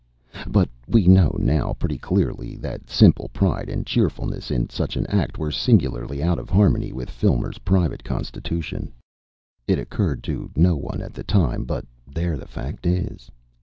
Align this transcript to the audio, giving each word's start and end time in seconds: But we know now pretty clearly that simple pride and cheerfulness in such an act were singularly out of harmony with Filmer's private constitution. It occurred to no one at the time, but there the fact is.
But 0.47 0.67
we 0.87 1.05
know 1.05 1.35
now 1.39 1.73
pretty 1.77 1.99
clearly 1.99 2.55
that 2.55 2.89
simple 2.89 3.29
pride 3.33 3.69
and 3.69 3.85
cheerfulness 3.85 4.49
in 4.49 4.67
such 4.67 4.95
an 4.97 5.05
act 5.05 5.37
were 5.37 5.51
singularly 5.51 6.23
out 6.23 6.39
of 6.39 6.49
harmony 6.49 6.91
with 6.91 7.07
Filmer's 7.07 7.59
private 7.59 8.03
constitution. 8.03 8.93
It 9.67 9.77
occurred 9.77 10.23
to 10.23 10.49
no 10.55 10.75
one 10.75 11.03
at 11.03 11.13
the 11.13 11.23
time, 11.23 11.65
but 11.65 11.85
there 12.11 12.35
the 12.35 12.47
fact 12.47 12.87
is. 12.87 13.29